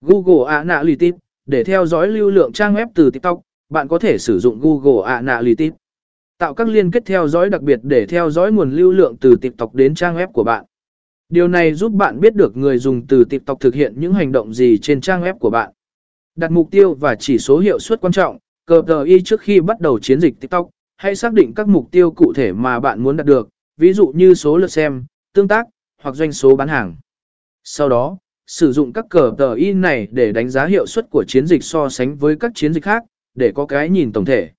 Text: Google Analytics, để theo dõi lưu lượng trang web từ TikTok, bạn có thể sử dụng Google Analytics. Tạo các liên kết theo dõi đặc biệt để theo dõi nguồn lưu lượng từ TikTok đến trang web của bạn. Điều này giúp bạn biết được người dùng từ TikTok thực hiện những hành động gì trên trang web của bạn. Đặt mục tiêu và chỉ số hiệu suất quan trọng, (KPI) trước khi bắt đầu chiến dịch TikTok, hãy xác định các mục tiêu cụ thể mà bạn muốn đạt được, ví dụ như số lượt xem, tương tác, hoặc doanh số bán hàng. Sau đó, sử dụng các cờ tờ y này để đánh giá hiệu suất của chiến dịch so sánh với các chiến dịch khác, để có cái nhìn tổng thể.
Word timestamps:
Google 0.00 0.52
Analytics, 0.52 1.18
để 1.46 1.64
theo 1.64 1.86
dõi 1.86 2.08
lưu 2.08 2.30
lượng 2.30 2.52
trang 2.52 2.74
web 2.74 2.86
từ 2.94 3.10
TikTok, 3.10 3.40
bạn 3.68 3.88
có 3.88 3.98
thể 3.98 4.18
sử 4.18 4.38
dụng 4.38 4.60
Google 4.60 5.08
Analytics. 5.08 5.76
Tạo 6.38 6.54
các 6.54 6.68
liên 6.68 6.90
kết 6.90 7.02
theo 7.06 7.28
dõi 7.28 7.50
đặc 7.50 7.62
biệt 7.62 7.80
để 7.82 8.06
theo 8.06 8.30
dõi 8.30 8.52
nguồn 8.52 8.70
lưu 8.70 8.92
lượng 8.92 9.16
từ 9.20 9.36
TikTok 9.36 9.74
đến 9.74 9.94
trang 9.94 10.16
web 10.16 10.26
của 10.32 10.44
bạn. 10.44 10.64
Điều 11.28 11.48
này 11.48 11.74
giúp 11.74 11.92
bạn 11.92 12.20
biết 12.20 12.34
được 12.34 12.56
người 12.56 12.78
dùng 12.78 13.06
từ 13.06 13.24
TikTok 13.24 13.60
thực 13.60 13.74
hiện 13.74 13.94
những 13.96 14.14
hành 14.14 14.32
động 14.32 14.54
gì 14.54 14.78
trên 14.78 15.00
trang 15.00 15.22
web 15.22 15.38
của 15.38 15.50
bạn. 15.50 15.72
Đặt 16.36 16.50
mục 16.50 16.70
tiêu 16.70 16.94
và 16.94 17.14
chỉ 17.14 17.38
số 17.38 17.58
hiệu 17.58 17.78
suất 17.78 18.00
quan 18.00 18.12
trọng, 18.12 18.38
(KPI) 18.66 19.22
trước 19.24 19.40
khi 19.40 19.60
bắt 19.60 19.80
đầu 19.80 19.98
chiến 19.98 20.20
dịch 20.20 20.40
TikTok, 20.40 20.68
hãy 20.96 21.16
xác 21.16 21.32
định 21.32 21.54
các 21.54 21.68
mục 21.68 21.88
tiêu 21.90 22.10
cụ 22.10 22.32
thể 22.32 22.52
mà 22.52 22.80
bạn 22.80 23.02
muốn 23.02 23.16
đạt 23.16 23.26
được, 23.26 23.48
ví 23.76 23.92
dụ 23.92 24.12
như 24.16 24.34
số 24.34 24.56
lượt 24.56 24.70
xem, 24.70 25.04
tương 25.34 25.48
tác, 25.48 25.66
hoặc 26.02 26.14
doanh 26.14 26.32
số 26.32 26.56
bán 26.56 26.68
hàng. 26.68 26.96
Sau 27.64 27.88
đó, 27.88 28.18
sử 28.46 28.72
dụng 28.72 28.92
các 28.92 29.04
cờ 29.10 29.32
tờ 29.38 29.54
y 29.54 29.72
này 29.72 30.08
để 30.10 30.32
đánh 30.32 30.48
giá 30.48 30.66
hiệu 30.66 30.86
suất 30.86 31.10
của 31.10 31.24
chiến 31.28 31.46
dịch 31.46 31.64
so 31.64 31.88
sánh 31.88 32.16
với 32.16 32.36
các 32.36 32.52
chiến 32.54 32.72
dịch 32.72 32.84
khác, 32.84 33.02
để 33.34 33.52
có 33.54 33.66
cái 33.66 33.88
nhìn 33.88 34.12
tổng 34.12 34.24
thể. 34.24 34.50